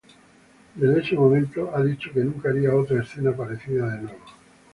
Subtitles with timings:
[0.73, 4.25] Desde ese momento ha dicho que nunca haría otra escena parecida de nuevo.